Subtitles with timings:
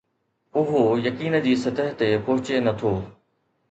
[0.61, 2.99] اهو يقين جي سطح تي پهچي نه ٿو